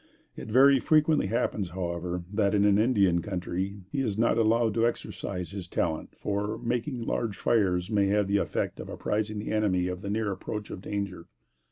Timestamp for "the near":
10.01-10.31